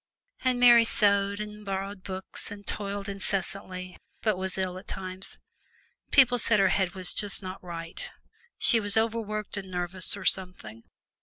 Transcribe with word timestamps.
And 0.43 0.59
Mary 0.59 0.83
sewed 0.83 1.39
and 1.39 1.63
borrowed 1.63 2.01
books 2.01 2.49
and 2.49 2.65
toiled 2.65 3.07
incessantly, 3.07 3.97
but 4.23 4.35
was 4.35 4.57
ill 4.57 4.79
at 4.79 4.87
times. 4.87 5.37
People 6.09 6.39
said 6.39 6.59
her 6.59 6.69
head 6.69 6.95
was 6.95 7.13
not 7.13 7.19
just 7.19 7.43
right 7.61 8.09
she 8.57 8.79
was 8.79 8.97
overworked 8.97 9.57
and 9.57 9.69
nervous 9.69 10.17
or 10.17 10.25
something! 10.25 10.85